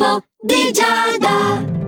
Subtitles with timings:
[0.00, 1.79] L'oroscopo di Giada.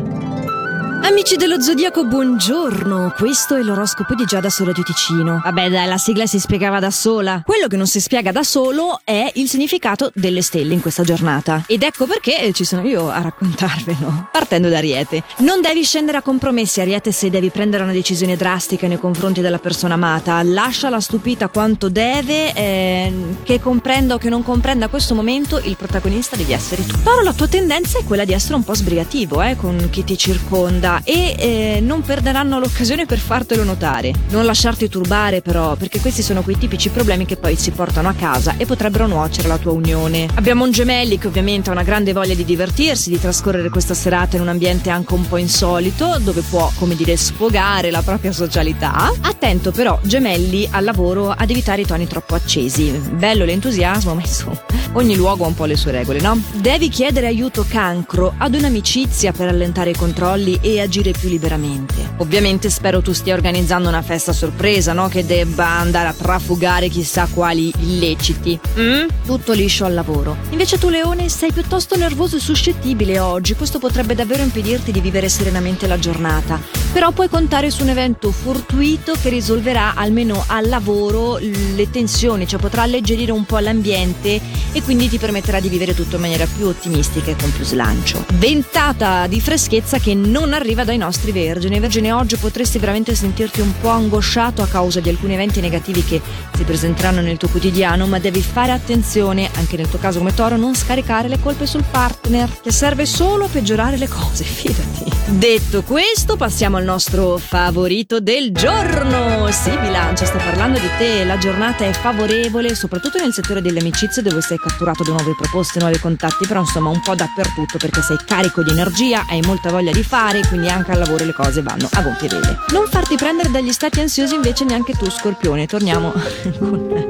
[1.05, 3.12] Amici dello Zodiaco, buongiorno!
[3.17, 5.40] Questo è l'oroscopo di Giada su Radio Ticino.
[5.43, 7.43] Vabbè, dai, la sigla si spiegava da sola.
[7.45, 11.65] Quello che non si spiega da solo è il significato delle stelle in questa giornata.
[11.67, 14.29] Ed ecco perché ci sono io a raccontarvelo.
[14.30, 15.25] Partendo da Ariete.
[15.38, 19.59] Non devi scendere a compromessi, Ariete, se devi prendere una decisione drastica nei confronti della
[19.59, 20.41] persona amata.
[20.45, 23.12] Lasciala stupita quanto deve, eh,
[23.43, 26.97] che comprenda o che non comprenda a questo momento, il protagonista devi essere tu.
[27.03, 30.16] Però la tua tendenza è quella di essere un po' sbrigativo, eh, con chi ti
[30.16, 34.12] circonda e eh, non perderanno l'occasione per fartelo notare.
[34.30, 38.15] Non lasciarti turbare però, perché questi sono quei tipici problemi che poi si portano a
[38.15, 40.28] casa e potrebbero nuocere alla tua unione.
[40.34, 44.37] Abbiamo un gemelli che ovviamente ha una grande voglia di divertirsi, di trascorrere questa serata
[44.37, 49.12] in un ambiente anche un po' insolito, dove può, come dire, sfogare la propria socialità.
[49.20, 52.90] Attento però, gemelli al lavoro ad evitare i toni troppo accesi.
[52.90, 54.60] Bello l'entusiasmo, ma insomma,
[54.93, 56.40] ogni luogo ha un po' le sue regole, no?
[56.54, 62.15] Devi chiedere aiuto cancro ad un'amicizia per allentare i controlli e agire più liberamente.
[62.19, 65.08] Ovviamente spero tu stia organizzando una festa sorpresa, no?
[65.08, 68.58] Che debba andare a trafugare chissà quali illeciti.
[68.78, 69.06] Mm?
[69.24, 70.36] Tutto liscio al lavoro.
[70.50, 73.55] Invece tu, Leone, sei piuttosto nervoso e suscettibile oggi.
[73.55, 76.61] Questo potrebbe davvero impedirti di vivere serenamente la giornata.
[76.92, 82.61] Però puoi contare su un evento fortuito che risolverà almeno al lavoro le tensioni, cioè
[82.61, 84.41] potrà alleggerire un po' l'ambiente
[84.72, 88.24] e quindi ti permetterà di vivere tutto in maniera più ottimistica e con più slancio.
[88.34, 91.78] Ventata di freschezza che non arriva arriva dai nostri vergini.
[91.78, 96.20] Vergine, oggi potresti veramente sentirti un po' angosciato a causa di alcuni eventi negativi che
[96.54, 100.56] si presenteranno nel tuo quotidiano, ma devi fare attenzione, anche nel tuo caso come toro,
[100.56, 105.12] non scaricare le colpe sul partner, che serve solo a peggiorare le cose, fidati.
[105.26, 109.50] Detto questo, passiamo al nostro favorito del giorno.
[109.50, 111.24] Sì, bilancia, sto parlando di te.
[111.24, 115.80] La giornata è favorevole, soprattutto nel settore delle amicizie dove sei catturato da nuove proposte,
[115.80, 119.92] nuovi contatti, però insomma un po' dappertutto perché sei carico di energia, hai molta voglia
[119.92, 122.58] di fare, quindi anche al lavoro le cose vanno a gonfie vele.
[122.72, 125.67] Non farti prendere dagli stati ansiosi invece neanche tu, Scorpione.
[125.67, 126.12] Torniamo
[126.58, 127.02] con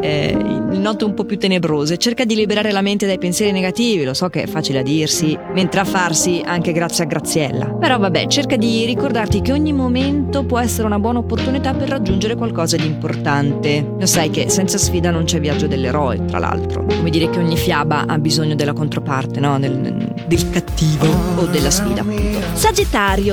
[0.00, 0.36] eh,
[0.70, 1.96] note un po' più tenebrose.
[1.98, 5.36] Cerca di liberare la mente dai pensieri negativi, lo so che è facile a dirsi,
[5.54, 7.66] mentre a farsi anche grazie a Graziella.
[7.66, 12.34] Però vabbè, cerca di ricordarti che ogni momento può essere una buona opportunità per raggiungere
[12.36, 13.94] qualcosa di importante.
[13.98, 16.84] Lo sai che senza sfida non c'è viaggio dell'eroe, tra l'altro.
[16.84, 19.58] Come dire che ogni fiaba ha bisogno della controparte, no?
[19.58, 22.40] Del, del cattivo o della sfida, appunto.
[22.54, 22.85] Sagittario,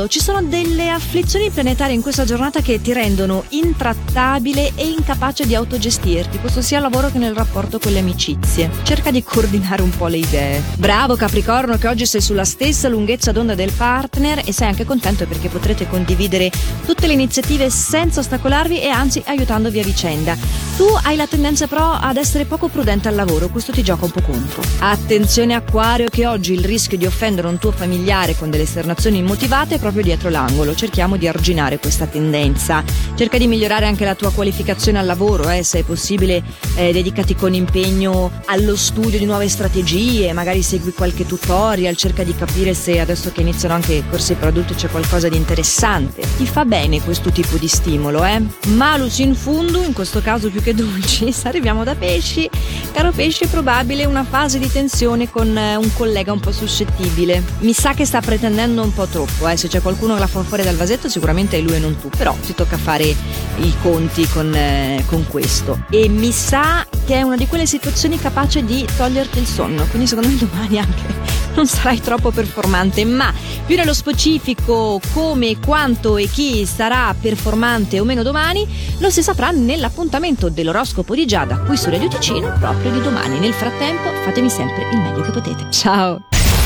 [0.08, 5.54] ci sono delle afflizioni planetarie in questa giornata che ti rendono intrattabile e incapace di
[5.54, 6.40] autogestirti.
[6.40, 8.70] Questo sia al lavoro che nel rapporto con le amicizie.
[8.84, 10.62] Cerca di coordinare un po' le idee.
[10.78, 15.28] Bravo Capricorno che oggi sei sulla stessa lunghezza d'onda del partner e sei anche contento
[15.28, 16.52] perché potrete condividere
[16.86, 20.36] tutte le iniziative senza ostacolarvi e anzi aiutandovi a vicenda.
[20.76, 24.12] Tu hai la tendenza però ad essere poco prudente al lavoro, questo ti gioca un
[24.12, 24.64] po' contro.
[24.80, 29.43] Attenzione Acquario che oggi il rischio di offendere un tuo familiare con delle esternazioni immotivate
[29.48, 30.74] è proprio dietro l'angolo.
[30.74, 32.84] Cerchiamo di arginare questa tendenza.
[33.16, 36.44] Cerca di migliorare anche la tua qualificazione al lavoro, eh, se è possibile
[36.76, 42.36] eh, dedicati con impegno allo studio di nuove strategie, magari segui qualche tutorial, cerca di
[42.36, 46.24] capire se adesso che iniziano anche i corsi per adulti c'è qualcosa di interessante.
[46.38, 48.42] Ti fa bene questo tipo di stimolo, eh?
[48.70, 52.50] Malus in fundo, in questo caso più che dulcis, arriviamo da pesci.
[52.92, 57.44] Caro pesci, è probabile una fase di tensione con eh, un collega un po' suscettibile.
[57.60, 59.58] Mi sa che sta pretendendo un po' troppo, eh?
[59.58, 62.10] Se c'è qualcuno che la fa fuori dal vasetto, sicuramente è lui e non tu.
[62.10, 65.86] Però ti tocca fare i conti con, eh, con questo.
[65.90, 69.86] E mi sa che è una di quelle situazioni capace di toglierti il sonno.
[69.88, 71.14] Quindi secondo me domani anche
[71.56, 73.34] non sarai troppo performante, ma
[73.66, 78.68] più nello specifico come, quanto e chi sarà performante o meno domani
[79.00, 83.40] lo si saprà nell'appuntamento dell'oroscopo di Giada qui su Radio Ticino proprio di domani.
[83.40, 85.68] Nel frattempo fatemi sempre il meglio che potete.
[85.70, 86.43] Ciao!